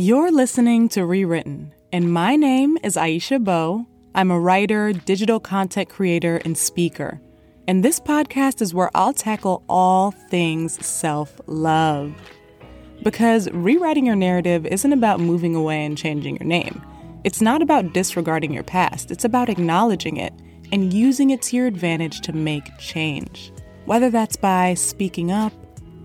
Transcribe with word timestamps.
You're 0.00 0.30
listening 0.30 0.88
to 0.90 1.04
Rewritten, 1.04 1.74
and 1.92 2.12
my 2.12 2.36
name 2.36 2.78
is 2.84 2.94
Aisha 2.94 3.42
Beau. 3.42 3.84
I'm 4.14 4.30
a 4.30 4.38
writer, 4.38 4.92
digital 4.92 5.40
content 5.40 5.88
creator, 5.88 6.36
and 6.44 6.56
speaker. 6.56 7.20
And 7.66 7.84
this 7.84 7.98
podcast 7.98 8.62
is 8.62 8.72
where 8.72 8.92
I'll 8.94 9.12
tackle 9.12 9.64
all 9.68 10.12
things 10.12 10.86
self 10.86 11.40
love. 11.48 12.14
Because 13.02 13.50
rewriting 13.50 14.06
your 14.06 14.14
narrative 14.14 14.66
isn't 14.66 14.92
about 14.92 15.18
moving 15.18 15.56
away 15.56 15.84
and 15.84 15.98
changing 15.98 16.36
your 16.36 16.46
name. 16.46 16.80
It's 17.24 17.42
not 17.42 17.60
about 17.60 17.92
disregarding 17.92 18.52
your 18.52 18.62
past, 18.62 19.10
it's 19.10 19.24
about 19.24 19.48
acknowledging 19.48 20.16
it 20.16 20.32
and 20.70 20.92
using 20.92 21.30
it 21.30 21.42
to 21.42 21.56
your 21.56 21.66
advantage 21.66 22.20
to 22.20 22.32
make 22.32 22.70
change. 22.78 23.52
Whether 23.86 24.10
that's 24.10 24.36
by 24.36 24.74
speaking 24.74 25.32
up, 25.32 25.52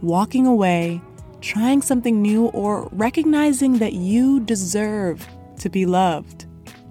walking 0.02 0.48
away, 0.48 1.00
trying 1.44 1.82
something 1.82 2.22
new, 2.22 2.46
or 2.48 2.88
recognizing 2.94 3.78
that 3.80 3.94
you 3.94 4.40
deserve 4.40 5.28
to 5.60 5.70
be 5.70 5.86
loved. 5.86 6.46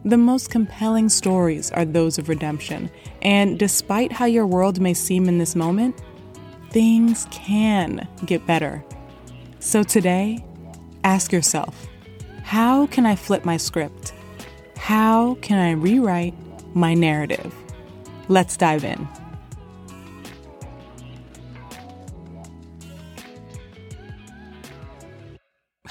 The 0.04 0.18
most 0.18 0.50
compelling 0.50 1.08
stories 1.08 1.70
are 1.70 1.84
those 1.84 2.18
of 2.18 2.28
redemption, 2.28 2.90
and 3.22 3.58
despite 3.58 4.12
how 4.12 4.26
your 4.26 4.46
world 4.46 4.80
may 4.80 4.94
seem 4.94 5.28
in 5.28 5.38
this 5.38 5.56
moment, 5.56 6.00
things 6.70 7.26
can 7.30 8.06
get 8.26 8.46
better. 8.46 8.84
So 9.58 9.82
today, 9.82 10.44
ask 11.02 11.32
yourself 11.32 11.88
how 12.42 12.86
can 12.88 13.06
I 13.06 13.16
flip 13.16 13.44
my 13.44 13.56
script? 13.56 14.12
How 14.76 15.36
can 15.36 15.58
I 15.58 15.70
rewrite 15.70 16.34
my 16.74 16.92
narrative? 16.92 17.54
Let's 18.28 18.56
dive 18.56 18.84
in. 18.84 19.08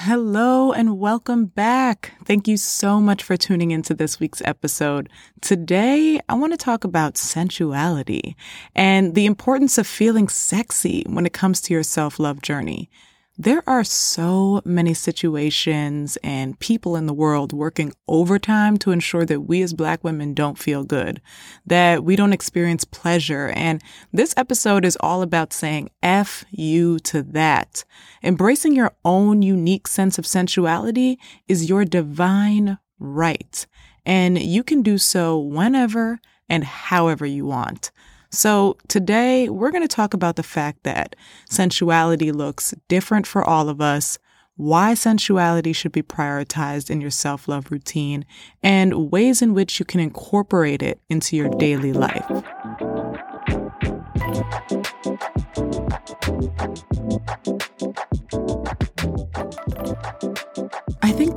Hello 0.03 0.71
and 0.71 0.97
welcome 0.97 1.45
back. 1.45 2.13
Thank 2.25 2.47
you 2.47 2.57
so 2.57 2.99
much 2.99 3.21
for 3.21 3.37
tuning 3.37 3.69
into 3.69 3.93
this 3.93 4.19
week's 4.19 4.41
episode. 4.43 5.09
Today, 5.41 6.19
I 6.27 6.33
want 6.33 6.53
to 6.53 6.57
talk 6.57 6.83
about 6.83 7.19
sensuality 7.19 8.35
and 8.75 9.13
the 9.13 9.27
importance 9.27 9.77
of 9.77 9.85
feeling 9.85 10.27
sexy 10.27 11.03
when 11.07 11.27
it 11.27 11.33
comes 11.33 11.61
to 11.61 11.73
your 11.75 11.83
self 11.83 12.17
love 12.17 12.41
journey. 12.41 12.89
There 13.43 13.63
are 13.65 13.83
so 13.83 14.61
many 14.65 14.93
situations 14.93 16.15
and 16.23 16.59
people 16.59 16.95
in 16.95 17.07
the 17.07 17.13
world 17.13 17.53
working 17.53 17.91
overtime 18.07 18.77
to 18.77 18.91
ensure 18.91 19.25
that 19.25 19.41
we 19.41 19.63
as 19.63 19.73
Black 19.73 20.03
women 20.03 20.35
don't 20.35 20.59
feel 20.59 20.83
good, 20.83 21.19
that 21.65 22.03
we 22.03 22.15
don't 22.15 22.33
experience 22.33 22.85
pleasure. 22.85 23.47
And 23.55 23.81
this 24.13 24.35
episode 24.37 24.85
is 24.85 24.95
all 24.99 25.23
about 25.23 25.53
saying 25.53 25.89
F 26.03 26.45
you 26.51 26.99
to 26.99 27.23
that. 27.23 27.83
Embracing 28.21 28.75
your 28.75 28.91
own 29.03 29.41
unique 29.41 29.87
sense 29.87 30.19
of 30.19 30.27
sensuality 30.27 31.17
is 31.47 31.67
your 31.67 31.83
divine 31.83 32.77
right. 32.99 33.65
And 34.05 34.39
you 34.39 34.63
can 34.63 34.83
do 34.83 34.99
so 34.99 35.39
whenever 35.39 36.19
and 36.47 36.63
however 36.63 37.25
you 37.25 37.47
want. 37.47 37.89
So, 38.33 38.77
today 38.87 39.49
we're 39.49 39.71
going 39.71 39.85
to 39.85 39.93
talk 39.93 40.13
about 40.13 40.37
the 40.37 40.43
fact 40.43 40.83
that 40.83 41.17
sensuality 41.49 42.31
looks 42.31 42.73
different 42.87 43.27
for 43.27 43.43
all 43.43 43.67
of 43.67 43.81
us, 43.81 44.17
why 44.55 44.93
sensuality 44.93 45.75
should 45.75 45.91
be 45.91 46.01
prioritized 46.01 46.89
in 46.89 47.01
your 47.01 47.09
self 47.09 47.49
love 47.49 47.69
routine, 47.71 48.25
and 48.63 49.11
ways 49.11 49.41
in 49.41 49.53
which 49.53 49.79
you 49.79 49.85
can 49.85 49.99
incorporate 49.99 50.81
it 50.81 51.01
into 51.09 51.35
your 51.35 51.49
daily 51.49 51.91
life. 51.91 52.25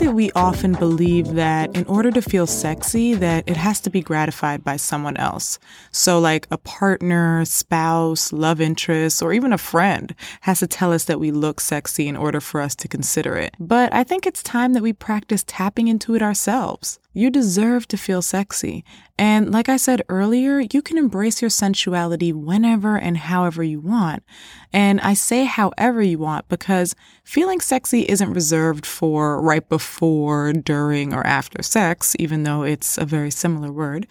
That 0.05 0.13
we 0.13 0.31
often 0.33 0.75
believe 0.75 1.33
that 1.33 1.75
in 1.75 1.87
order 1.87 2.11
to 2.11 2.21
feel 2.21 2.47
sexy 2.47 3.15
that 3.15 3.43
it 3.49 3.57
has 3.57 3.81
to 3.81 3.89
be 3.89 4.03
gratified 4.03 4.63
by 4.63 4.77
someone 4.77 5.17
else. 5.17 5.59
So 5.93 6.19
like 6.21 6.47
a 6.51 6.59
partner, 6.59 7.47
spouse, 7.47 8.31
love 8.31 8.61
interest, 8.61 9.23
or 9.23 9.33
even 9.33 9.51
a 9.51 9.59
friend 9.59 10.15
has 10.43 10.59
to 10.59 10.67
tell 10.67 10.93
us 10.93 11.05
that 11.05 11.21
we 11.21 11.31
look 11.31 11.59
sexy 11.59 12.07
in 12.07 12.19
order 12.19 12.41
for 12.41 12.61
us 12.61 12.75
to 12.77 12.89
consider 12.89 13.37
it. 13.37 13.55
But 13.59 13.95
I 13.95 14.05
think 14.05 14.27
it's 14.27 14.43
time 14.43 14.75
that 14.75 14.83
we 14.83 14.93
practice 14.93 15.43
tapping 15.47 15.89
into 15.89 16.15
it 16.15 16.21
ourselves. 16.21 16.99
You 17.15 17.31
deserve 17.31 17.87
to 17.89 17.97
feel 17.97 18.23
sexy. 18.23 18.85
And 19.17 19.53
like 19.53 19.69
I 19.69 19.77
said 19.77 20.03
earlier, 20.09 20.59
you 20.59 20.83
can 20.83 20.99
embrace 20.99 21.41
your 21.41 21.49
sensuality 21.49 22.33
whenever 22.33 22.97
and 22.97 23.17
however 23.17 23.63
you 23.63 23.81
want. 23.81 24.25
And 24.73 25.01
I 25.01 25.15
say 25.15 25.45
however 25.45 26.03
you 26.03 26.19
want 26.19 26.49
because 26.49 26.97
feeling 27.23 27.61
sexy 27.61 28.01
isn't 28.03 28.33
reserved 28.33 28.85
for 28.85 29.41
right 29.41 29.67
before, 29.69 30.53
during, 30.53 31.15
or 31.15 31.25
after 31.25 31.63
sex, 31.63 32.17
even 32.19 32.43
though 32.43 32.65
it's 32.65 32.99
a 32.99 33.05
very 33.07 33.31
similar 33.31 33.71
word. 33.71 34.09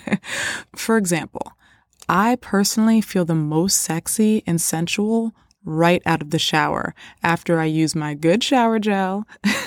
for 0.74 0.96
example, 0.96 1.52
I 2.08 2.36
personally 2.40 3.00
feel 3.00 3.24
the 3.24 3.36
most 3.36 3.78
sexy 3.78 4.42
and 4.48 4.60
sensual 4.60 5.32
right 5.66 6.00
out 6.06 6.22
of 6.22 6.30
the 6.30 6.38
shower 6.38 6.94
after 7.22 7.60
I 7.60 7.66
use 7.66 7.94
my 7.94 8.14
good 8.14 8.42
shower 8.42 8.78
gel. 8.78 9.26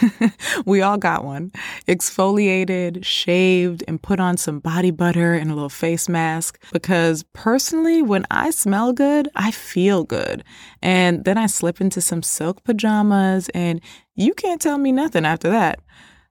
we 0.65 0.81
all 0.81 0.97
got 0.97 1.23
one. 1.23 1.51
Exfoliated, 1.87 3.05
shaved, 3.05 3.83
and 3.87 4.01
put 4.01 4.19
on 4.19 4.37
some 4.37 4.59
body 4.59 4.91
butter 4.91 5.33
and 5.33 5.51
a 5.51 5.53
little 5.53 5.69
face 5.69 6.09
mask. 6.09 6.59
Because 6.71 7.23
personally, 7.33 8.01
when 8.01 8.25
I 8.31 8.49
smell 8.49 8.93
good, 8.93 9.29
I 9.35 9.51
feel 9.51 10.03
good. 10.03 10.43
And 10.81 11.25
then 11.25 11.37
I 11.37 11.45
slip 11.45 11.81
into 11.81 12.01
some 12.01 12.23
silk 12.23 12.63
pajamas, 12.63 13.49
and 13.49 13.81
you 14.15 14.33
can't 14.33 14.61
tell 14.61 14.77
me 14.77 14.91
nothing 14.91 15.25
after 15.25 15.49
that. 15.49 15.79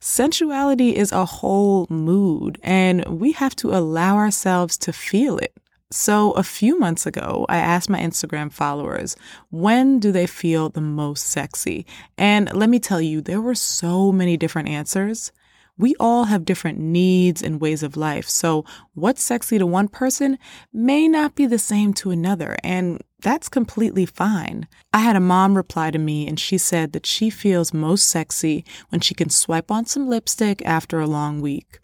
Sensuality 0.00 0.95
is 0.95 1.11
a 1.11 1.25
whole 1.25 1.87
mood, 1.91 2.59
and 2.62 3.05
we 3.21 3.33
have 3.33 3.56
to 3.56 3.75
allow 3.75 4.17
ourselves 4.17 4.79
to 4.79 4.93
feel 4.93 5.39
it. 5.39 5.58
So, 5.91 6.32
a 6.32 6.43
few 6.43 6.78
months 6.78 7.06
ago, 7.06 7.47
I 7.49 7.56
asked 7.56 7.88
my 7.88 7.99
Instagram 7.99 8.53
followers, 8.53 9.16
when 9.49 9.99
do 9.99 10.12
they 10.12 10.26
feel 10.26 10.69
the 10.69 10.82
most 10.82 11.28
sexy? 11.28 11.87
And 12.19 12.53
let 12.53 12.69
me 12.69 12.78
tell 12.78 13.00
you, 13.00 13.22
there 13.22 13.41
were 13.41 13.54
so 13.54 14.12
many 14.12 14.37
different 14.37 14.69
answers. 14.69 15.32
We 15.78 15.94
all 15.99 16.25
have 16.25 16.44
different 16.44 16.78
needs 16.78 17.41
and 17.41 17.59
ways 17.59 17.82
of 17.82 17.97
life. 17.97 18.28
So, 18.28 18.66
what's 18.93 19.22
sexy 19.22 19.56
to 19.56 19.65
one 19.65 19.88
person 19.88 20.37
may 20.75 21.09
not 21.09 21.34
be 21.34 21.47
the 21.47 21.59
same 21.59 21.94
to 21.94 22.10
another. 22.10 22.59
And 22.62 23.00
that's 23.22 23.49
completely 23.49 24.05
fine. 24.05 24.69
I 24.93 24.99
had 24.99 25.16
a 25.16 25.20
mom 25.20 25.56
reply 25.56 25.91
to 25.91 25.99
me 25.99 26.28
and 26.28 26.38
she 26.38 26.59
said 26.59 26.93
that 26.93 27.06
she 27.06 27.31
feels 27.31 27.72
most 27.72 28.10
sexy 28.10 28.62
when 28.91 29.00
she 29.00 29.15
can 29.15 29.31
swipe 29.31 29.70
on 29.70 29.87
some 29.87 30.06
lipstick 30.06 30.60
after 30.66 31.00
a 31.00 31.06
long 31.06 31.41
week. 31.41 31.78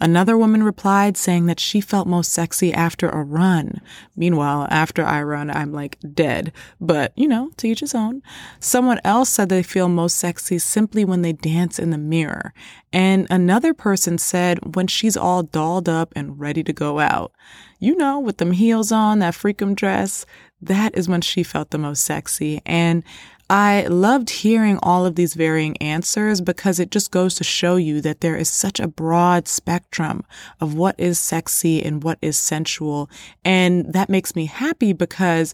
Another 0.00 0.38
woman 0.38 0.62
replied 0.62 1.16
saying 1.16 1.46
that 1.46 1.60
she 1.60 1.80
felt 1.80 2.08
most 2.08 2.32
sexy 2.32 2.72
after 2.72 3.08
a 3.08 3.22
run. 3.22 3.80
Meanwhile, 4.16 4.66
after 4.70 5.04
I 5.04 5.22
run, 5.22 5.50
I'm 5.50 5.72
like 5.72 5.98
dead. 6.14 6.52
But, 6.80 7.12
you 7.16 7.28
know, 7.28 7.50
to 7.58 7.68
each 7.68 7.80
his 7.80 7.94
own. 7.94 8.22
Someone 8.60 9.00
else 9.04 9.28
said 9.28 9.48
they 9.48 9.62
feel 9.62 9.88
most 9.88 10.16
sexy 10.16 10.58
simply 10.58 11.04
when 11.04 11.22
they 11.22 11.32
dance 11.32 11.78
in 11.78 11.90
the 11.90 11.98
mirror. 11.98 12.54
And 12.92 13.26
another 13.30 13.74
person 13.74 14.16
said 14.16 14.74
when 14.74 14.86
she's 14.86 15.16
all 15.16 15.42
dolled 15.42 15.88
up 15.88 16.12
and 16.16 16.40
ready 16.40 16.64
to 16.64 16.72
go 16.72 16.98
out. 16.98 17.32
You 17.78 17.96
know, 17.96 18.18
with 18.18 18.38
them 18.38 18.52
heels 18.52 18.90
on, 18.90 19.18
that 19.18 19.34
freakum 19.34 19.74
dress, 19.74 20.24
that 20.62 20.96
is 20.96 21.08
when 21.08 21.20
she 21.20 21.42
felt 21.42 21.70
the 21.70 21.78
most 21.78 22.04
sexy. 22.04 22.60
And 22.64 23.04
I 23.50 23.88
loved 23.88 24.30
hearing 24.30 24.78
all 24.80 25.04
of 25.04 25.16
these 25.16 25.34
varying 25.34 25.76
answers 25.78 26.40
because 26.40 26.78
it 26.78 26.92
just 26.92 27.10
goes 27.10 27.34
to 27.34 27.42
show 27.42 27.74
you 27.74 28.00
that 28.00 28.20
there 28.20 28.36
is 28.36 28.48
such 28.48 28.78
a 28.78 28.86
broad 28.86 29.48
spectrum 29.48 30.22
of 30.60 30.74
what 30.74 30.94
is 30.98 31.18
sexy 31.18 31.82
and 31.84 32.04
what 32.04 32.20
is 32.22 32.38
sensual. 32.38 33.10
And 33.44 33.92
that 33.92 34.08
makes 34.08 34.36
me 34.36 34.46
happy 34.46 34.92
because 34.92 35.52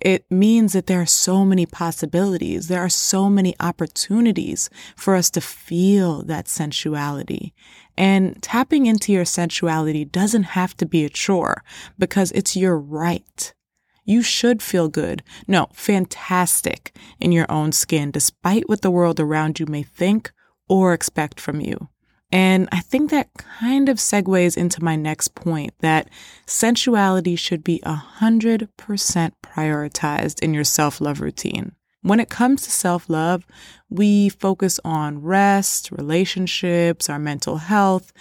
it 0.00 0.24
means 0.28 0.72
that 0.72 0.88
there 0.88 1.00
are 1.00 1.06
so 1.06 1.44
many 1.44 1.66
possibilities. 1.66 2.66
There 2.66 2.84
are 2.84 2.88
so 2.88 3.30
many 3.30 3.54
opportunities 3.60 4.68
for 4.96 5.14
us 5.14 5.30
to 5.30 5.40
feel 5.40 6.24
that 6.24 6.48
sensuality. 6.48 7.54
And 7.96 8.42
tapping 8.42 8.86
into 8.86 9.12
your 9.12 9.24
sensuality 9.24 10.04
doesn't 10.04 10.42
have 10.42 10.76
to 10.78 10.84
be 10.84 11.04
a 11.04 11.08
chore 11.08 11.62
because 11.96 12.32
it's 12.32 12.56
your 12.56 12.76
right. 12.76 13.54
You 14.06 14.22
should 14.22 14.62
feel 14.62 14.88
good, 14.88 15.22
no, 15.46 15.66
fantastic 15.72 16.96
in 17.20 17.32
your 17.32 17.50
own 17.50 17.72
skin, 17.72 18.12
despite 18.12 18.68
what 18.68 18.80
the 18.80 18.90
world 18.90 19.20
around 19.20 19.60
you 19.60 19.66
may 19.66 19.82
think 19.82 20.32
or 20.68 20.94
expect 20.94 21.40
from 21.40 21.60
you. 21.60 21.88
And 22.32 22.68
I 22.72 22.80
think 22.80 23.10
that 23.10 23.34
kind 23.34 23.88
of 23.88 23.98
segues 23.98 24.56
into 24.56 24.82
my 24.82 24.96
next 24.96 25.34
point 25.34 25.74
that 25.80 26.08
sensuality 26.46 27.36
should 27.36 27.62
be 27.62 27.80
100% 27.84 28.68
prioritized 29.44 30.40
in 30.40 30.54
your 30.54 30.64
self 30.64 31.00
love 31.00 31.20
routine. 31.20 31.72
When 32.02 32.20
it 32.20 32.28
comes 32.28 32.62
to 32.62 32.70
self 32.70 33.08
love, 33.08 33.44
we 33.90 34.28
focus 34.28 34.78
on 34.84 35.22
rest, 35.22 35.90
relationships, 35.90 37.10
our 37.10 37.18
mental 37.18 37.56
health, 37.56 38.12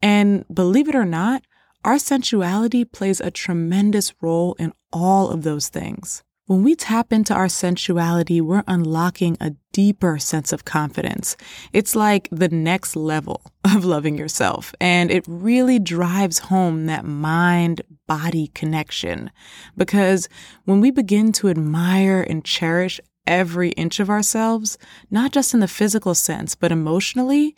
and 0.00 0.44
believe 0.52 0.88
it 0.88 0.94
or 0.94 1.04
not, 1.04 1.42
our 1.84 1.98
sensuality 1.98 2.84
plays 2.84 3.20
a 3.20 3.30
tremendous 3.30 4.12
role 4.20 4.54
in 4.58 4.72
all 4.92 5.30
of 5.30 5.42
those 5.42 5.68
things. 5.68 6.22
When 6.46 6.64
we 6.64 6.74
tap 6.74 7.12
into 7.12 7.32
our 7.32 7.48
sensuality, 7.48 8.40
we're 8.40 8.64
unlocking 8.66 9.36
a 9.40 9.54
deeper 9.72 10.18
sense 10.18 10.52
of 10.52 10.64
confidence. 10.64 11.36
It's 11.72 11.96
like 11.96 12.28
the 12.30 12.48
next 12.48 12.94
level 12.94 13.42
of 13.64 13.84
loving 13.84 14.18
yourself. 14.18 14.74
And 14.80 15.10
it 15.10 15.24
really 15.26 15.78
drives 15.78 16.38
home 16.40 16.86
that 16.86 17.04
mind 17.04 17.82
body 18.06 18.48
connection. 18.54 19.30
Because 19.76 20.28
when 20.64 20.80
we 20.80 20.90
begin 20.90 21.32
to 21.32 21.48
admire 21.48 22.20
and 22.20 22.44
cherish 22.44 23.00
every 23.26 23.70
inch 23.70 24.00
of 24.00 24.10
ourselves, 24.10 24.78
not 25.10 25.32
just 25.32 25.54
in 25.54 25.60
the 25.60 25.68
physical 25.68 26.14
sense, 26.14 26.54
but 26.54 26.72
emotionally, 26.72 27.54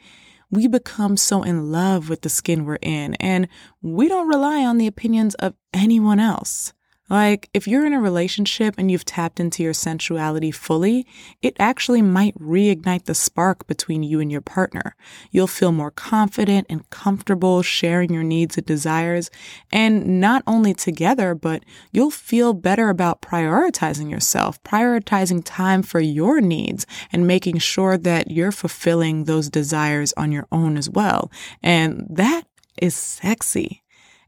we 0.54 0.66
become 0.68 1.16
so 1.16 1.42
in 1.42 1.70
love 1.70 2.08
with 2.08 2.22
the 2.22 2.28
skin 2.28 2.64
we're 2.64 2.76
in 2.76 3.14
and 3.16 3.48
we 3.82 4.08
don't 4.08 4.28
rely 4.28 4.64
on 4.64 4.78
the 4.78 4.86
opinions 4.86 5.34
of 5.36 5.54
anyone 5.72 6.20
else. 6.20 6.72
Like, 7.10 7.50
if 7.52 7.68
you're 7.68 7.84
in 7.84 7.92
a 7.92 8.00
relationship 8.00 8.76
and 8.78 8.90
you've 8.90 9.04
tapped 9.04 9.38
into 9.38 9.62
your 9.62 9.74
sensuality 9.74 10.50
fully, 10.50 11.06
it 11.42 11.54
actually 11.58 12.00
might 12.00 12.34
reignite 12.38 13.04
the 13.04 13.14
spark 13.14 13.66
between 13.66 14.02
you 14.02 14.20
and 14.20 14.32
your 14.32 14.40
partner. 14.40 14.96
You'll 15.30 15.46
feel 15.46 15.70
more 15.70 15.90
confident 15.90 16.66
and 16.70 16.88
comfortable 16.88 17.60
sharing 17.60 18.12
your 18.12 18.22
needs 18.22 18.56
and 18.56 18.66
desires. 18.66 19.30
And 19.70 20.18
not 20.18 20.42
only 20.46 20.72
together, 20.72 21.34
but 21.34 21.62
you'll 21.92 22.10
feel 22.10 22.54
better 22.54 22.88
about 22.88 23.20
prioritizing 23.20 24.10
yourself, 24.10 24.62
prioritizing 24.62 25.42
time 25.44 25.82
for 25.82 26.00
your 26.00 26.40
needs, 26.40 26.86
and 27.12 27.26
making 27.26 27.58
sure 27.58 27.98
that 27.98 28.30
you're 28.30 28.50
fulfilling 28.50 29.24
those 29.24 29.50
desires 29.50 30.14
on 30.16 30.32
your 30.32 30.46
own 30.50 30.78
as 30.78 30.88
well. 30.88 31.30
And 31.62 32.06
that 32.08 32.44
is 32.80 32.94
sexy. 32.94 33.83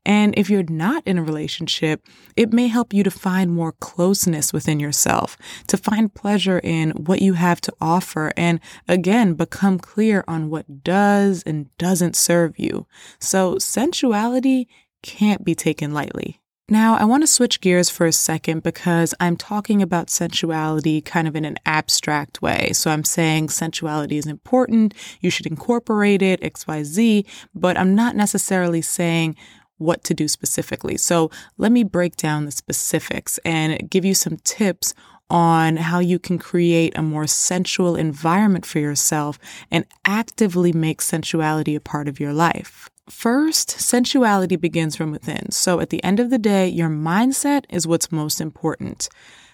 And 0.06 0.38
if 0.38 0.48
you're 0.48 0.62
not 0.62 1.02
in 1.04 1.18
a 1.18 1.22
relationship, 1.22 2.06
it 2.36 2.52
may 2.52 2.68
help 2.68 2.94
you 2.94 3.02
to 3.02 3.10
find 3.10 3.52
more 3.52 3.72
closeness 3.72 4.52
within 4.52 4.78
yourself, 4.78 5.36
to 5.66 5.76
find 5.76 6.14
pleasure 6.14 6.60
in 6.62 6.92
what 6.92 7.20
you 7.20 7.32
have 7.32 7.60
to 7.62 7.72
offer, 7.80 8.32
and 8.36 8.60
again, 8.86 9.34
become 9.34 9.80
clear 9.80 10.22
on 10.28 10.48
what 10.48 10.84
does 10.84 11.42
and 11.42 11.76
doesn't 11.76 12.14
serve 12.14 12.56
you. 12.56 12.86
So 13.18 13.58
sensuality 13.58 14.68
can't 15.02 15.44
be 15.44 15.56
taken 15.56 15.92
lightly. 15.92 16.40
Now, 16.68 16.96
I 16.96 17.04
want 17.04 17.22
to 17.22 17.28
switch 17.28 17.60
gears 17.60 17.90
for 17.90 18.06
a 18.06 18.12
second 18.12 18.62
because 18.62 19.14
I'm 19.20 19.36
talking 19.36 19.82
about 19.82 20.08
sensuality 20.08 21.00
kind 21.00 21.26
of 21.26 21.34
in 21.34 21.44
an 21.44 21.56
abstract 21.64 22.42
way. 22.42 22.70
So 22.72 22.90
I'm 22.90 23.04
saying 23.04 23.48
sensuality 23.48 24.18
is 24.18 24.26
important, 24.26 24.94
you 25.20 25.30
should 25.30 25.46
incorporate 25.46 26.22
it, 26.22 26.40
XYZ, 26.40 27.24
but 27.54 27.76
I'm 27.76 27.94
not 27.94 28.16
necessarily 28.16 28.82
saying 28.82 29.36
what 29.78 30.04
to 30.04 30.14
do 30.14 30.28
specifically. 30.28 30.96
So 30.96 31.30
let 31.58 31.72
me 31.72 31.84
break 31.84 32.16
down 32.16 32.44
the 32.44 32.50
specifics 32.50 33.38
and 33.44 33.90
give 33.90 34.04
you 34.04 34.14
some 34.14 34.36
tips 34.38 34.94
on 35.28 35.76
how 35.76 35.98
you 35.98 36.18
can 36.18 36.38
create 36.38 36.96
a 36.96 37.02
more 37.02 37.26
sensual 37.26 37.96
environment 37.96 38.64
for 38.64 38.78
yourself 38.78 39.38
and 39.70 39.84
actively 40.04 40.72
make 40.72 41.00
sensuality 41.00 41.74
a 41.74 41.80
part 41.80 42.08
of 42.08 42.20
your 42.20 42.32
life. 42.32 42.88
First, 43.10 43.70
sensuality 43.70 44.56
begins 44.56 44.96
from 44.96 45.10
within. 45.12 45.50
So 45.50 45.80
at 45.80 45.90
the 45.90 46.02
end 46.02 46.20
of 46.20 46.30
the 46.30 46.38
day, 46.38 46.68
your 46.68 46.88
mindset 46.88 47.64
is 47.70 47.86
what's 47.86 48.12
most 48.12 48.40
important. 48.40 49.08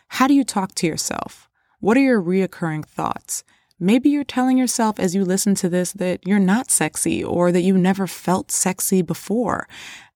How 0.08 0.26
do 0.26 0.34
you 0.34 0.44
talk 0.44 0.74
to 0.76 0.86
yourself? 0.86 1.48
What 1.80 1.96
are 1.96 2.00
your 2.00 2.22
reoccurring 2.22 2.86
thoughts? 2.86 3.44
Maybe 3.78 4.10
you're 4.10 4.24
telling 4.24 4.58
yourself 4.58 5.00
as 5.00 5.14
you 5.14 5.24
listen 5.24 5.54
to 5.56 5.69
this 5.69 5.92
that 5.94 6.20
you're 6.24 6.38
not 6.38 6.70
sexy 6.70 7.24
or 7.24 7.50
that 7.50 7.62
you 7.62 7.76
never 7.76 8.06
felt 8.06 8.52
sexy 8.52 9.02
before. 9.02 9.66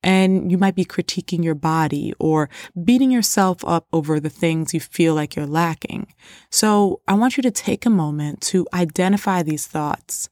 And 0.06 0.52
you 0.52 0.56
might 0.56 0.76
be 0.76 0.84
critiquing 0.84 1.42
your 1.42 1.56
body 1.56 2.14
or 2.20 2.48
beating 2.84 3.10
yourself 3.10 3.64
up 3.64 3.88
over 3.92 4.20
the 4.20 4.30
things 4.30 4.72
you 4.72 4.78
feel 4.78 5.16
like 5.16 5.34
you're 5.34 5.46
lacking. 5.46 6.06
So 6.48 7.00
I 7.08 7.14
want 7.14 7.36
you 7.36 7.42
to 7.42 7.50
take 7.50 7.84
a 7.84 7.90
moment 7.90 8.40
to 8.42 8.68
identify 8.72 9.42
these 9.42 9.66
thoughts. 9.66 10.28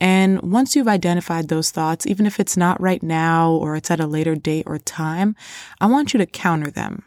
And 0.00 0.40
once 0.40 0.74
you've 0.74 0.88
identified 0.88 1.48
those 1.48 1.70
thoughts, 1.70 2.06
even 2.06 2.24
if 2.24 2.40
it's 2.40 2.56
not 2.56 2.80
right 2.80 3.02
now 3.02 3.52
or 3.52 3.76
it's 3.76 3.90
at 3.90 4.00
a 4.00 4.06
later 4.06 4.34
date 4.34 4.64
or 4.66 4.78
time, 4.78 5.36
I 5.78 5.86
want 5.88 6.14
you 6.14 6.18
to 6.18 6.26
counter 6.26 6.70
them. 6.70 7.02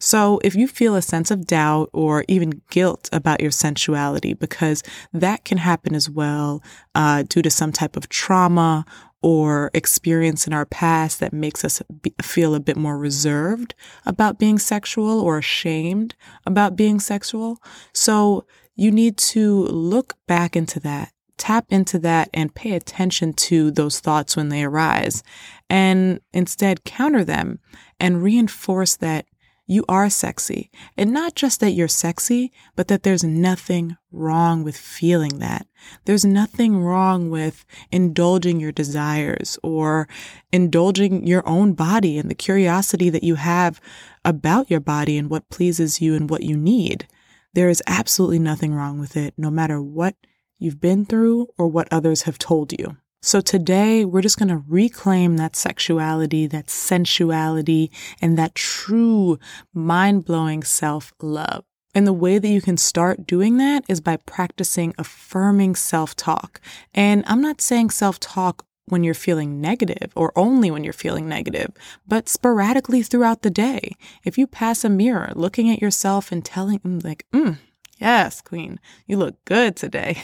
So 0.00 0.40
if 0.42 0.56
you 0.56 0.66
feel 0.66 0.96
a 0.96 1.02
sense 1.02 1.30
of 1.30 1.46
doubt 1.46 1.88
or 1.92 2.24
even 2.26 2.60
guilt 2.70 3.08
about 3.12 3.40
your 3.40 3.52
sensuality, 3.52 4.34
because 4.34 4.82
that 5.12 5.44
can 5.44 5.58
happen 5.58 5.94
as 5.94 6.10
well 6.10 6.60
uh, 6.96 7.22
due 7.22 7.40
to 7.40 7.50
some 7.50 7.70
type 7.70 7.96
of 7.96 8.08
trauma 8.08 8.84
or 9.22 9.70
experience 9.72 10.46
in 10.46 10.52
our 10.52 10.66
past 10.66 11.20
that 11.20 11.32
makes 11.32 11.64
us 11.64 11.82
be, 12.02 12.12
feel 12.20 12.54
a 12.54 12.60
bit 12.60 12.76
more 12.76 12.98
reserved 12.98 13.74
about 14.04 14.38
being 14.38 14.58
sexual 14.58 15.20
or 15.20 15.38
ashamed 15.38 16.14
about 16.44 16.76
being 16.76 16.98
sexual. 16.98 17.62
So 17.92 18.44
you 18.74 18.90
need 18.90 19.16
to 19.18 19.64
look 19.64 20.14
back 20.26 20.56
into 20.56 20.80
that 20.80 21.12
tap 21.42 21.66
into 21.70 21.98
that 21.98 22.30
and 22.32 22.54
pay 22.54 22.72
attention 22.72 23.32
to 23.32 23.72
those 23.72 23.98
thoughts 23.98 24.36
when 24.36 24.48
they 24.48 24.62
arise 24.62 25.24
and 25.68 26.20
instead 26.32 26.84
counter 26.84 27.24
them 27.24 27.58
and 27.98 28.22
reinforce 28.22 28.96
that 28.96 29.26
you 29.72 29.84
are 29.88 30.10
sexy. 30.10 30.70
And 30.96 31.12
not 31.12 31.34
just 31.34 31.60
that 31.60 31.72
you're 31.72 31.88
sexy, 31.88 32.52
but 32.76 32.88
that 32.88 33.02
there's 33.02 33.24
nothing 33.24 33.96
wrong 34.10 34.62
with 34.62 34.76
feeling 34.76 35.38
that. 35.38 35.66
There's 36.04 36.24
nothing 36.24 36.78
wrong 36.78 37.30
with 37.30 37.64
indulging 37.90 38.60
your 38.60 38.72
desires 38.72 39.58
or 39.62 40.08
indulging 40.52 41.26
your 41.26 41.46
own 41.48 41.72
body 41.72 42.18
and 42.18 42.30
the 42.30 42.34
curiosity 42.34 43.10
that 43.10 43.24
you 43.24 43.36
have 43.36 43.80
about 44.24 44.70
your 44.70 44.80
body 44.80 45.18
and 45.18 45.30
what 45.30 45.48
pleases 45.48 46.00
you 46.00 46.14
and 46.14 46.30
what 46.30 46.42
you 46.42 46.56
need. 46.56 47.08
There 47.54 47.68
is 47.68 47.82
absolutely 47.86 48.38
nothing 48.38 48.74
wrong 48.74 48.98
with 49.00 49.16
it, 49.16 49.34
no 49.36 49.50
matter 49.50 49.82
what 49.82 50.14
you've 50.58 50.80
been 50.80 51.04
through 51.04 51.48
or 51.58 51.66
what 51.66 51.88
others 51.90 52.22
have 52.22 52.38
told 52.38 52.72
you. 52.72 52.96
So 53.24 53.40
today 53.40 54.04
we're 54.04 54.20
just 54.20 54.36
going 54.36 54.48
to 54.48 54.64
reclaim 54.66 55.36
that 55.36 55.54
sexuality, 55.54 56.48
that 56.48 56.68
sensuality, 56.68 57.92
and 58.20 58.36
that 58.36 58.56
true 58.56 59.38
mind 59.72 60.24
blowing 60.24 60.64
self 60.64 61.12
love. 61.22 61.64
And 61.94 62.04
the 62.04 62.12
way 62.12 62.38
that 62.38 62.48
you 62.48 62.60
can 62.60 62.76
start 62.76 63.24
doing 63.24 63.58
that 63.58 63.84
is 63.88 64.00
by 64.00 64.16
practicing 64.16 64.92
affirming 64.98 65.76
self 65.76 66.16
talk. 66.16 66.60
And 66.92 67.22
I'm 67.28 67.40
not 67.40 67.60
saying 67.60 67.90
self 67.90 68.18
talk 68.18 68.66
when 68.86 69.04
you're 69.04 69.14
feeling 69.14 69.60
negative 69.60 70.12
or 70.16 70.32
only 70.34 70.72
when 70.72 70.82
you're 70.82 70.92
feeling 70.92 71.28
negative, 71.28 71.70
but 72.08 72.28
sporadically 72.28 73.04
throughout 73.04 73.42
the 73.42 73.50
day. 73.50 73.92
If 74.24 74.36
you 74.36 74.48
pass 74.48 74.84
a 74.84 74.88
mirror 74.88 75.30
looking 75.36 75.70
at 75.70 75.80
yourself 75.80 76.32
and 76.32 76.44
telling, 76.44 76.80
mm, 76.80 77.04
like, 77.04 77.24
mm, 77.32 77.58
Yes, 78.02 78.40
Queen, 78.40 78.80
you 79.06 79.16
look 79.16 79.36
good 79.44 79.76
today. 79.76 80.20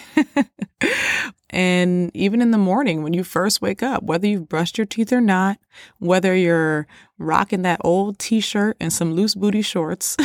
and 1.50 2.10
even 2.12 2.42
in 2.42 2.50
the 2.50 2.58
morning 2.58 3.04
when 3.04 3.14
you 3.14 3.22
first 3.22 3.62
wake 3.62 3.84
up, 3.84 4.02
whether 4.02 4.26
you've 4.26 4.48
brushed 4.48 4.78
your 4.78 4.84
teeth 4.84 5.12
or 5.12 5.20
not, 5.20 5.58
whether 6.00 6.34
you're 6.34 6.88
rocking 7.18 7.62
that 7.62 7.80
old 7.84 8.18
t 8.18 8.40
shirt 8.40 8.76
and 8.80 8.92
some 8.92 9.14
loose 9.14 9.36
booty 9.36 9.62
shorts, 9.62 10.16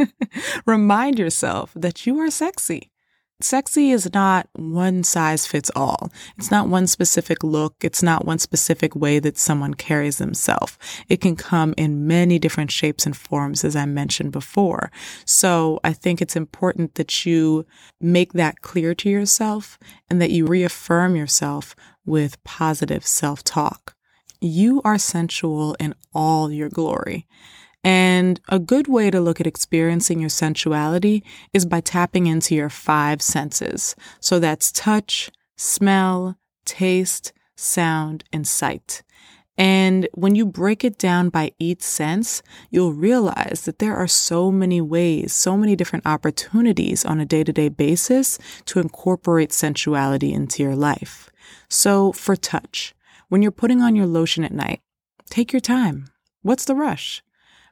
remind 0.66 1.18
yourself 1.18 1.70
that 1.76 2.06
you 2.06 2.18
are 2.18 2.30
sexy. 2.30 2.90
Sexy 3.42 3.90
is 3.90 4.10
not 4.14 4.48
one 4.54 5.04
size 5.04 5.46
fits 5.46 5.70
all. 5.76 6.10
It's 6.38 6.50
not 6.50 6.68
one 6.68 6.86
specific 6.86 7.44
look. 7.44 7.74
It's 7.82 8.02
not 8.02 8.24
one 8.24 8.38
specific 8.38 8.96
way 8.96 9.18
that 9.18 9.36
someone 9.36 9.74
carries 9.74 10.16
themselves. 10.16 10.78
It 11.10 11.20
can 11.20 11.36
come 11.36 11.74
in 11.76 12.06
many 12.06 12.38
different 12.38 12.70
shapes 12.70 13.04
and 13.04 13.14
forms, 13.14 13.62
as 13.62 13.76
I 13.76 13.84
mentioned 13.84 14.32
before. 14.32 14.90
So 15.26 15.80
I 15.84 15.92
think 15.92 16.22
it's 16.22 16.34
important 16.34 16.94
that 16.94 17.26
you 17.26 17.66
make 18.00 18.32
that 18.32 18.62
clear 18.62 18.94
to 18.94 19.10
yourself 19.10 19.78
and 20.08 20.20
that 20.22 20.30
you 20.30 20.46
reaffirm 20.46 21.14
yourself 21.14 21.76
with 22.06 22.42
positive 22.42 23.06
self 23.06 23.44
talk. 23.44 23.94
You 24.40 24.80
are 24.82 24.98
sensual 24.98 25.76
in 25.78 25.94
all 26.14 26.50
your 26.50 26.70
glory. 26.70 27.26
And 27.86 28.40
a 28.48 28.58
good 28.58 28.88
way 28.88 29.12
to 29.12 29.20
look 29.20 29.40
at 29.40 29.46
experiencing 29.46 30.18
your 30.18 30.28
sensuality 30.28 31.22
is 31.52 31.64
by 31.64 31.80
tapping 31.80 32.26
into 32.26 32.52
your 32.52 32.68
five 32.68 33.22
senses. 33.22 33.94
So 34.18 34.40
that's 34.40 34.72
touch, 34.72 35.30
smell, 35.56 36.36
taste, 36.64 37.32
sound, 37.54 38.24
and 38.32 38.44
sight. 38.44 39.04
And 39.56 40.08
when 40.14 40.34
you 40.34 40.46
break 40.46 40.82
it 40.82 40.98
down 40.98 41.28
by 41.28 41.52
each 41.60 41.80
sense, 41.80 42.42
you'll 42.70 42.92
realize 42.92 43.62
that 43.66 43.78
there 43.78 43.94
are 43.94 44.08
so 44.08 44.50
many 44.50 44.80
ways, 44.80 45.32
so 45.32 45.56
many 45.56 45.76
different 45.76 46.06
opportunities 46.06 47.04
on 47.04 47.20
a 47.20 47.24
day 47.24 47.44
to 47.44 47.52
day 47.52 47.68
basis 47.68 48.36
to 48.64 48.80
incorporate 48.80 49.52
sensuality 49.52 50.32
into 50.32 50.60
your 50.60 50.74
life. 50.74 51.30
So 51.68 52.10
for 52.10 52.34
touch, 52.34 52.96
when 53.28 53.42
you're 53.42 53.52
putting 53.52 53.80
on 53.80 53.94
your 53.94 54.06
lotion 54.06 54.42
at 54.42 54.52
night, 54.52 54.80
take 55.30 55.52
your 55.52 55.60
time. 55.60 56.10
What's 56.42 56.64
the 56.64 56.74
rush? 56.74 57.22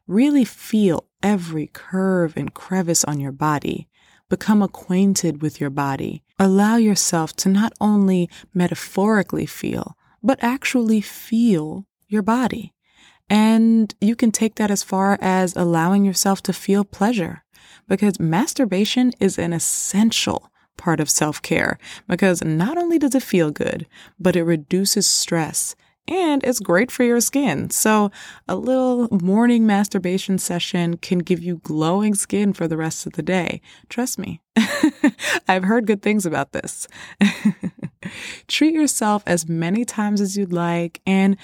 Really 0.07 0.45
feel 0.45 1.07
every 1.23 1.67
curve 1.69 2.35
and 2.37 2.53
crevice 2.53 3.05
on 3.05 3.21
your 3.21 3.33
body. 3.33 3.89
Become 4.29 4.63
acquainted 4.63 5.41
with 5.41 5.61
your 5.61 5.71
body. 5.71 6.23
Allow 6.39 6.77
yourself 6.77 7.35
to 7.37 7.49
not 7.49 7.73
only 7.81 8.29
metaphorically 8.53 9.47
feel, 9.47 9.97
but 10.23 10.39
actually 10.43 11.01
feel 11.01 11.87
your 12.07 12.23
body. 12.23 12.75
And 13.31 13.95
you 14.01 14.15
can 14.15 14.31
take 14.31 14.57
that 14.57 14.71
as 14.71 14.83
far 14.83 15.17
as 15.23 15.57
allowing 15.57 16.05
yourself 16.05 16.43
to 16.43 16.53
feel 16.53 16.85
pleasure. 16.85 17.43
because 17.87 18.19
masturbation 18.19 19.13
is 19.21 19.39
an 19.39 19.53
essential 19.53 20.51
part 20.77 21.01
of 21.01 21.11
self 21.11 21.41
care 21.43 21.79
because 22.09 22.43
not 22.43 22.79
only 22.79 22.99
does 22.99 23.15
it 23.15 23.23
feel 23.23 23.51
good, 23.51 23.87
but 24.19 24.37
it 24.37 24.43
reduces 24.45 25.07
stress 25.07 25.77
and 26.07 26.45
it's 26.45 26.61
great 26.61 26.91
for 26.91 27.05
your 27.05 27.21
skin. 27.21 27.71
So, 27.71 28.11
a 28.49 28.57
little 28.57 29.09
morning 29.11 29.67
masturbation 29.67 30.39
session 30.39 30.97
can 30.99 31.19
give 31.19 31.43
you 31.43 31.59
glowing 31.59 32.15
skin 32.15 32.53
for 32.53 32.69
the 32.69 32.77
rest 32.77 33.07
of 33.07 33.15
the 33.15 33.23
day. 33.23 33.61
Trust 33.89 34.19
me, 34.19 34.41
I've 35.49 35.65
heard 35.65 35.87
good 35.87 36.03
things 36.03 36.25
about 36.27 36.53
this. 36.53 36.87
Treat 38.47 38.75
yourself 38.75 39.23
as 39.27 39.49
many 39.49 39.85
times 39.85 40.21
as 40.21 40.37
you'd 40.37 40.53
like 40.53 41.01
and 41.07 41.37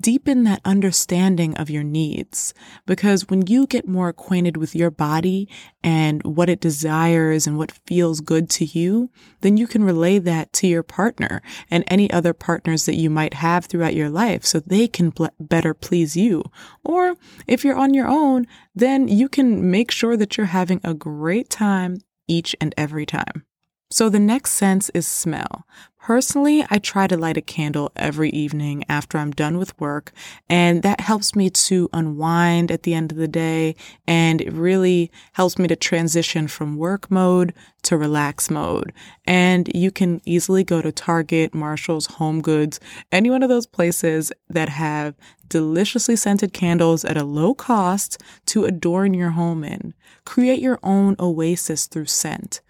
deepen 0.00 0.44
that 0.44 0.62
understanding 0.64 1.56
of 1.56 1.70
your 1.70 1.84
needs. 1.84 2.54
Because 2.84 3.28
when 3.28 3.46
you 3.46 3.66
get 3.66 3.86
more 3.86 4.08
acquainted 4.08 4.56
with 4.56 4.74
your 4.74 4.90
body 4.90 5.48
and 5.84 6.22
what 6.24 6.48
it 6.48 6.60
desires 6.60 7.46
and 7.46 7.56
what 7.56 7.78
feels 7.86 8.20
good 8.20 8.50
to 8.50 8.64
you, 8.64 9.10
then 9.42 9.56
you 9.56 9.66
can 9.66 9.84
relay 9.84 10.18
that 10.18 10.52
to 10.54 10.66
your 10.66 10.82
partner 10.82 11.42
and 11.70 11.84
any 11.86 12.10
other 12.10 12.32
partners 12.32 12.86
that 12.86 12.96
you 12.96 13.10
might 13.10 13.34
have 13.34 13.66
throughout 13.66 13.94
your 13.94 14.10
life 14.10 14.44
so 14.44 14.58
they 14.58 14.88
can 14.88 15.12
better 15.38 15.74
please 15.74 16.16
you. 16.16 16.42
Or 16.82 17.14
if 17.46 17.64
you're 17.64 17.76
on 17.76 17.94
your 17.94 18.08
own, 18.08 18.46
then 18.74 19.06
you 19.06 19.28
can 19.28 19.70
make 19.70 19.90
sure 19.90 20.16
that 20.16 20.36
you're 20.36 20.46
having 20.46 20.80
a 20.82 20.94
great 20.94 21.48
time 21.48 21.98
each 22.28 22.56
and 22.60 22.74
every 22.76 23.06
time. 23.06 23.44
So 23.90 24.08
the 24.08 24.18
next 24.18 24.52
sense 24.52 24.90
is 24.90 25.06
smell. 25.06 25.64
Personally, 26.00 26.64
I 26.70 26.78
try 26.78 27.06
to 27.06 27.16
light 27.16 27.36
a 27.36 27.42
candle 27.42 27.90
every 27.96 28.30
evening 28.30 28.84
after 28.88 29.18
I'm 29.18 29.32
done 29.32 29.58
with 29.58 29.78
work, 29.80 30.12
and 30.48 30.82
that 30.82 31.00
helps 31.00 31.34
me 31.34 31.50
to 31.50 31.88
unwind 31.92 32.70
at 32.70 32.84
the 32.84 32.94
end 32.94 33.10
of 33.10 33.18
the 33.18 33.26
day, 33.26 33.74
and 34.06 34.40
it 34.40 34.52
really 34.52 35.10
helps 35.32 35.58
me 35.58 35.66
to 35.68 35.76
transition 35.76 36.46
from 36.46 36.76
work 36.76 37.10
mode 37.10 37.54
to 37.86 37.96
relax 37.96 38.50
mode. 38.50 38.92
And 39.26 39.70
you 39.74 39.90
can 39.90 40.20
easily 40.24 40.64
go 40.64 40.82
to 40.82 40.92
Target, 40.92 41.54
Marshall's, 41.54 42.06
Home 42.06 42.40
Goods, 42.42 42.80
any 43.10 43.30
one 43.30 43.42
of 43.42 43.48
those 43.48 43.66
places 43.66 44.32
that 44.48 44.68
have 44.68 45.14
deliciously 45.48 46.16
scented 46.16 46.52
candles 46.52 47.04
at 47.04 47.16
a 47.16 47.24
low 47.24 47.54
cost 47.54 48.20
to 48.46 48.64
adorn 48.64 49.14
your 49.14 49.30
home 49.30 49.62
in. 49.62 49.94
Create 50.24 50.60
your 50.60 50.78
own 50.82 51.16
oasis 51.20 51.86
through 51.86 52.06
scent. 52.06 52.60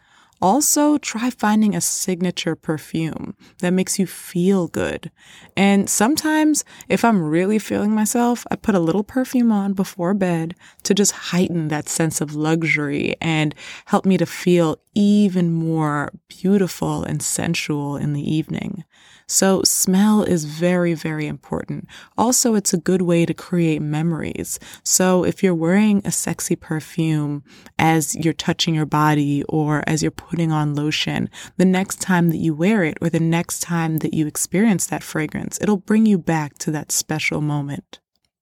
Also, 0.43 0.99
try 0.99 1.31
finding 1.31 1.75
a 1.75 1.81
signature 1.81 2.55
perfume 2.55 3.35
that 3.61 3.73
makes 3.73 3.99
you 3.99 4.07
feel 4.07 4.69
good. 4.69 5.11
And 5.57 5.89
sometimes, 5.89 6.63
if 6.89 7.05
I'm 7.05 7.23
really 7.23 7.59
feeling 7.59 7.93
myself, 7.93 8.47
I 8.51 8.57
put 8.57 8.75
a 8.75 8.81
little 8.81 9.03
perfume 9.03 9.51
on 9.51 9.73
before 9.73 10.13
bed 10.13 10.55
to 10.83 10.93
just 10.93 11.13
heighten 11.13 11.69
that 11.69 11.89
sense 11.89 12.21
of 12.21 12.35
luxury 12.35 13.15
and 13.21 13.55
help 13.87 14.05
me 14.05 14.19
to 14.19 14.27
feel 14.27 14.79
even 14.95 15.53
more 15.53 16.13
beautiful 16.29 17.03
and 17.03 17.23
sensual 17.23 17.97
in 17.97 18.13
the 18.13 18.35
evening. 18.35 18.85
So 19.29 19.63
smell 19.65 20.23
is 20.23 20.45
very, 20.45 20.95
very 20.95 21.27
important. 21.27 21.89
Also, 22.17 22.55
it's 22.55 22.73
a 22.73 22.79
good 22.79 23.03
way 23.03 23.27
to 23.27 23.35
create 23.35 23.83
memories. 23.83 24.61
So 24.85 25.25
if 25.25 25.43
you're 25.43 25.55
wearing 25.55 26.01
a 26.05 26.13
sexy 26.13 26.55
perfume 26.55 27.43
as 27.77 28.15
you're 28.15 28.33
touching 28.33 28.75
your 28.75 28.87
body 28.87 29.43
or 29.49 29.83
as 29.87 30.01
you're 30.01 30.13
putting 30.13 30.53
on 30.53 30.75
lotion, 30.77 31.29
the 31.57 31.65
next 31.65 32.01
time 32.01 32.29
that 32.31 32.37
you 32.37 32.55
wear 32.55 32.85
it 32.85 32.99
or 33.01 33.11
the 33.11 33.19
next 33.19 33.61
time 33.61 33.99
that 33.99 34.15
you 34.15 34.29
experience 34.29 34.87
that 34.87 35.03
fragrance, 35.03 35.59
it'll 35.61 35.77
bring 35.77 36.07
you 36.07 36.19
back 36.19 36.57
to 36.59 36.71
that 36.71 36.93
special 36.93 37.41
moment. 37.41 37.99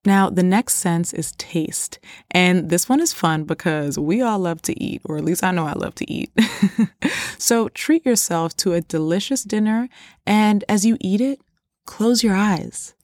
Now, 0.07 0.29
the 0.29 0.43
next 0.43 0.75
sense 0.75 1.13
is 1.13 1.33
taste. 1.33 1.99
And 2.31 2.69
this 2.69 2.89
one 2.89 3.01
is 3.01 3.13
fun 3.13 3.45
because 3.45 3.99
we 3.99 4.21
all 4.21 4.39
love 4.39 4.61
to 4.63 4.83
eat, 4.83 5.01
or 5.05 5.17
at 5.17 5.25
least 5.25 5.43
I 5.43 5.51
know 5.51 5.67
I 5.67 5.73
love 5.73 5.95
to 5.97 6.11
eat. 6.11 6.31
so 7.39 7.69
treat 7.71 8.05
yourself 8.05 8.57
to 8.59 8.75
a 8.75 8.83
delicious 8.83 9.45
dinner. 9.45 9.89
And 10.27 10.65
as 10.69 10.85
you 10.85 10.97
eat 11.01 11.21
it, 11.21 11.41
close 11.87 12.23
your 12.23 12.35
eyes. 12.35 12.95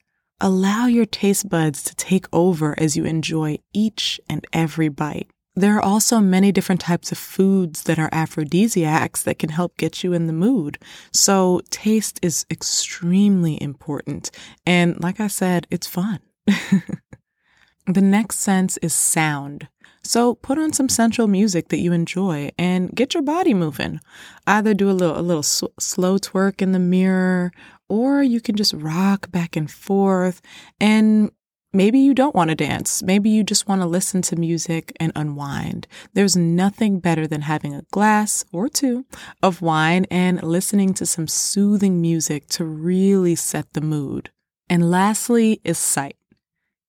Allow 0.43 0.87
your 0.87 1.07
taste 1.07 1.49
buds 1.49 1.83
to 1.85 1.95
take 1.95 2.27
over 2.33 2.75
as 2.79 2.97
you 2.97 3.05
enjoy 3.05 3.59
each 3.73 4.21
and 4.29 4.47
every 4.53 4.89
bite. 4.89 5.31
There 5.55 5.77
are 5.77 5.83
also 5.83 6.21
many 6.21 6.53
different 6.53 6.81
types 6.81 7.13
of 7.13 7.19
foods 7.19 7.83
that 7.83 7.99
are 7.99 8.09
aphrodisiacs 8.13 9.23
that 9.25 9.39
can 9.39 9.51
help 9.51 9.77
get 9.77 10.03
you 10.03 10.13
in 10.13 10.27
the 10.27 10.33
mood. 10.33 10.79
So 11.13 11.61
taste 11.71 12.19
is 12.23 12.47
extremely 12.51 13.61
important. 13.61 14.31
And 14.65 14.99
like 15.03 15.21
I 15.21 15.27
said, 15.27 15.67
it's 15.71 15.87
fun. 15.87 16.21
the 17.87 18.01
next 18.01 18.39
sense 18.39 18.77
is 18.79 18.95
sound. 18.95 19.69
So 20.03 20.35
put 20.35 20.59
on 20.59 20.73
some 20.73 20.89
sensual 20.89 21.29
music 21.29 21.69
that 21.69 21.79
you 21.79 21.93
enjoy 21.93 22.51
and 22.59 22.91
get 22.95 23.15
your 23.15 23.23
body 23.23 23.55
moving. 23.55 24.01
Either 24.47 24.75
do 24.75 24.91
a 24.91 24.93
little 24.93 25.19
a 25.19 25.21
little 25.21 25.43
sw- 25.43 25.65
slow 25.79 26.19
twerk 26.19 26.63
in 26.63 26.73
the 26.73 26.79
mirror 26.79 27.53
or 27.89 28.23
you 28.23 28.41
can 28.41 28.57
just 28.57 28.73
rock 28.73 29.31
back 29.31 29.57
and 29.57 29.71
forth 29.71 30.41
and 30.81 31.31
maybe 31.73 31.99
you 31.99 32.15
don't 32.15 32.35
want 32.35 32.51
to 32.51 32.57
dance. 32.57 33.03
Maybe 33.03 33.31
you 33.31 33.45
just 33.45 33.69
want 33.69 33.83
to 33.83 33.87
listen 33.87 34.23
to 34.23 34.37
music 34.37 34.93
and 34.99 35.13
unwind. 35.15 35.87
There's 36.15 36.37
nothing 36.37 36.99
better 36.99 37.27
than 37.27 37.43
having 37.43 37.75
a 37.75 37.85
glass 37.91 38.45
or 38.53 38.69
two 38.69 39.05
of 39.43 39.63
wine 39.63 40.07
and 40.11 40.43
listening 40.43 40.95
to 40.95 41.07
some 41.07 41.29
soothing 41.29 42.01
music 42.01 42.49
to 42.49 42.65
really 42.65 43.35
set 43.35 43.73
the 43.75 43.81
mood. 43.81 44.31
And 44.69 44.91
lastly 44.91 45.61
is 45.65 45.79
sight. 45.79 46.17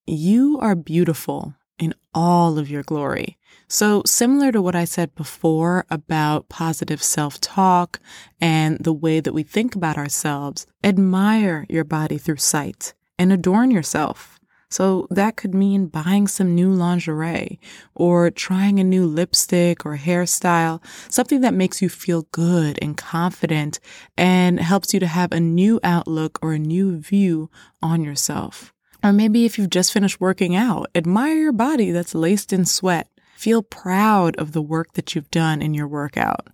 You 0.08 0.58
are 0.60 0.76
beautiful 0.76 1.54
in 1.78 1.94
all 2.12 2.58
of 2.58 2.72
your 2.72 2.82
glory. 2.82 3.38
So, 3.68 4.02
similar 4.04 4.52
to 4.52 4.62
what 4.62 4.76
I 4.76 4.84
said 4.84 5.14
before 5.14 5.86
about 5.92 6.50
positive 6.50 7.04
self 7.04 7.40
talk 7.40 8.00
and 8.40 8.80
the 8.80 8.94
way 8.94 9.20
that 9.20 9.34
we 9.34 9.44
think 9.44 9.76
about 9.76 9.98
ourselves, 9.98 10.66
admire 10.84 11.68
your 11.70 11.84
body 11.84 12.18
through 12.18 12.38
sight 12.38 12.96
and 13.20 13.32
adorn 13.32 13.70
yourself. 13.70 14.40
So, 14.72 15.06
that 15.12 15.36
could 15.36 15.54
mean 15.54 15.86
buying 15.86 16.28
some 16.28 16.56
new 16.56 16.72
lingerie 16.74 17.60
or 17.94 18.32
trying 18.32 18.80
a 18.80 18.84
new 18.84 19.06
lipstick 19.06 19.86
or 19.86 19.98
hairstyle, 19.98 20.84
something 21.12 21.42
that 21.42 21.54
makes 21.54 21.80
you 21.80 21.90
feel 21.90 22.24
good 22.32 22.80
and 22.82 22.98
confident 22.98 23.80
and 24.18 24.60
helps 24.60 24.96
you 24.96 25.00
to 25.00 25.08
have 25.08 25.32
a 25.32 25.40
new 25.40 25.80
outlook 25.84 26.40
or 26.42 26.54
a 26.54 26.60
new 26.60 26.98
view 26.98 27.52
on 27.84 28.04
yourself. 28.04 28.74
Or 29.04 29.12
maybe 29.12 29.46
if 29.46 29.58
you've 29.58 29.70
just 29.70 29.92
finished 29.92 30.22
working 30.22 30.56
out, 30.56 30.90
admire 30.94 31.36
your 31.36 31.52
body 31.52 31.92
that's 31.92 32.14
laced 32.14 32.54
in 32.54 32.66
sweat. 32.66 33.08
Feel 33.36 33.64
proud 33.64 34.36
of 34.36 34.52
the 34.52 34.62
work 34.62 34.94
that 34.94 35.16
you've 35.16 35.32
done 35.32 35.62
in 35.62 35.74
your 35.74 35.88
workout. 35.88 36.48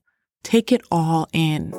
Take 0.44 0.72
it 0.72 0.82
all 0.89 1.27
in. 1.34 1.74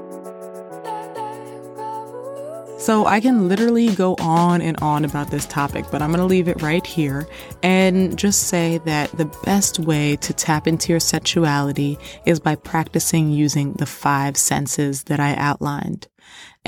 So 2.78 3.06
I 3.06 3.18
can 3.20 3.48
literally 3.48 3.92
go 3.94 4.14
on 4.20 4.60
and 4.60 4.76
on 4.80 5.04
about 5.04 5.32
this 5.32 5.46
topic, 5.46 5.87
but 5.90 6.00
I'm 6.00 6.10
going 6.10 6.20
to 6.20 6.26
leave 6.26 6.46
it 6.46 6.62
right 6.62 6.87
here 6.87 7.26
and 7.62 8.16
just 8.16 8.44
say 8.44 8.78
that 8.84 9.10
the 9.12 9.25
best 9.44 9.80
way 9.80 10.14
to 10.16 10.32
tap 10.32 10.68
into 10.68 10.92
your 10.92 11.00
sexuality 11.00 11.98
is 12.25 12.38
by 12.38 12.54
practicing 12.54 13.32
using 13.32 13.72
the 13.75 13.87
five 13.87 14.37
senses 14.37 15.04
that 15.04 15.18
I 15.18 15.34
outlined. 15.34 16.06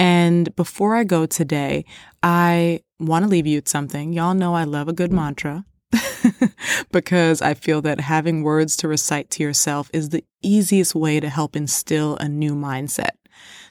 And 0.00 0.56
before 0.56 0.96
I 0.96 1.04
go 1.04 1.26
today, 1.26 1.84
I 2.22 2.80
want 2.98 3.22
to 3.22 3.28
leave 3.28 3.46
you 3.46 3.58
with 3.58 3.68
something. 3.68 4.14
Y'all 4.14 4.32
know 4.32 4.54
I 4.54 4.64
love 4.64 4.88
a 4.88 4.94
good 4.94 5.12
mantra. 5.12 5.66
because 6.90 7.42
I 7.42 7.52
feel 7.52 7.82
that 7.82 8.00
having 8.00 8.42
words 8.42 8.78
to 8.78 8.88
recite 8.88 9.28
to 9.32 9.42
yourself 9.42 9.90
is 9.92 10.08
the 10.08 10.24
easiest 10.40 10.94
way 10.94 11.20
to 11.20 11.28
help 11.28 11.54
instill 11.54 12.16
a 12.16 12.30
new 12.30 12.54
mindset. 12.54 13.10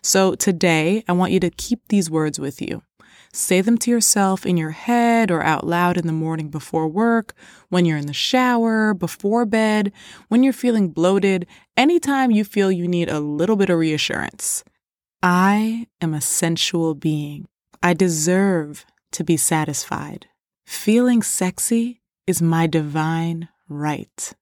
So 0.03 0.35
today, 0.35 1.03
I 1.07 1.13
want 1.13 1.31
you 1.31 1.39
to 1.39 1.49
keep 1.49 1.87
these 1.87 2.11
words 2.11 2.37
with 2.39 2.61
you. 2.61 2.83
Say 3.33 3.61
them 3.61 3.79
to 3.79 3.89
yourself 3.89 4.45
in 4.45 4.55
your 4.55 4.71
head 4.71 5.31
or 5.31 5.41
out 5.41 5.65
loud 5.65 5.97
in 5.97 6.05
the 6.05 6.13
morning 6.13 6.49
before 6.49 6.87
work, 6.87 7.33
when 7.69 7.85
you're 7.85 7.97
in 7.97 8.05
the 8.05 8.13
shower, 8.13 8.93
before 8.93 9.47
bed, 9.47 9.91
when 10.27 10.43
you're 10.43 10.53
feeling 10.53 10.89
bloated, 10.89 11.47
anytime 11.75 12.29
you 12.29 12.43
feel 12.43 12.71
you 12.71 12.87
need 12.87 13.09
a 13.09 13.19
little 13.19 13.55
bit 13.55 13.71
of 13.71 13.79
reassurance. 13.79 14.63
I 15.21 15.87
am 15.99 16.13
a 16.13 16.21
sensual 16.21 16.95
being. 16.95 17.45
I 17.83 17.93
deserve 17.93 18.85
to 19.11 19.25
be 19.25 19.35
satisfied. 19.35 20.27
Feeling 20.65 21.23
sexy 21.23 22.01
is 22.25 22.41
my 22.41 22.67
divine 22.67 23.49
right. 23.67 24.33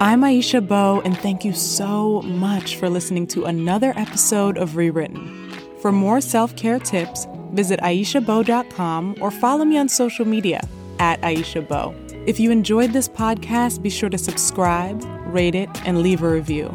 I'm 0.00 0.20
Aisha 0.20 0.66
Beau, 0.66 1.00
and 1.04 1.18
thank 1.18 1.44
you 1.44 1.52
so 1.52 2.22
much 2.22 2.76
for 2.76 2.88
listening 2.88 3.26
to 3.28 3.46
another 3.46 3.92
episode 3.96 4.56
of 4.56 4.76
Rewritten. 4.76 5.50
For 5.80 5.90
more 5.90 6.20
self 6.20 6.54
care 6.54 6.78
tips, 6.78 7.26
visit 7.52 7.80
AishaBeau.com 7.80 9.16
or 9.20 9.32
follow 9.32 9.64
me 9.64 9.78
on 9.78 9.88
social 9.88 10.26
media 10.26 10.60
at 11.00 11.20
Aisha 11.22 11.66
Beau. 11.66 11.92
If 12.24 12.38
you 12.38 12.52
enjoyed 12.52 12.92
this 12.92 13.08
podcast, 13.08 13.82
be 13.82 13.90
sure 13.90 14.10
to 14.10 14.18
subscribe, 14.18 15.02
rate 15.26 15.56
it, 15.56 15.70
and 15.84 16.02
leave 16.02 16.22
a 16.22 16.30
review. 16.30 16.72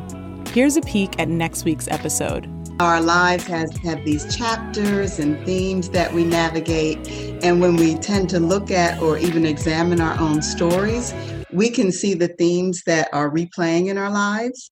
Here's 0.47 0.75
a 0.75 0.81
peek 0.81 1.17
at 1.19 1.29
next 1.29 1.63
week's 1.63 1.87
episode. 1.87 2.50
Our 2.79 3.01
lives 3.01 3.45
has 3.45 3.75
have 3.77 4.03
these 4.05 4.35
chapters 4.35 5.19
and 5.19 5.43
themes 5.45 5.89
that 5.89 6.13
we 6.13 6.23
navigate, 6.23 7.07
and 7.43 7.61
when 7.61 7.75
we 7.75 7.95
tend 7.95 8.29
to 8.31 8.39
look 8.39 8.71
at 8.71 9.01
or 9.01 9.17
even 9.17 9.45
examine 9.45 10.01
our 10.01 10.19
own 10.19 10.41
stories, 10.41 11.13
we 11.51 11.69
can 11.69 11.91
see 11.91 12.13
the 12.13 12.29
themes 12.29 12.83
that 12.85 13.09
are 13.13 13.29
replaying 13.29 13.87
in 13.87 13.97
our 13.97 14.09
lives 14.09 14.71